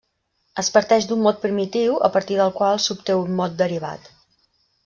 Es 0.63 0.69
parteix 0.77 1.05
d'un 1.11 1.21
mot 1.25 1.43
primitiu, 1.43 1.99
a 2.09 2.11
partir 2.17 2.39
del 2.41 2.57
qual 2.59 2.83
s'obté 2.89 3.19
un 3.27 3.39
mot 3.43 3.63
derivat. 3.65 4.13